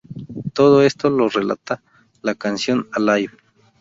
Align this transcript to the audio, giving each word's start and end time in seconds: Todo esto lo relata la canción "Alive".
Todo 0.55 0.81
esto 0.81 1.11
lo 1.11 1.29
relata 1.29 1.83
la 2.23 2.33
canción 2.33 2.87
"Alive". 2.91 3.35